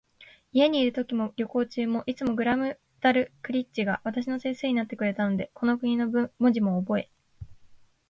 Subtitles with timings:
[0.51, 7.11] 家にいるときも、旅行中も、いつもグラムダルクリッチが私の先生になってくれたので、この国の文字もおぼえ、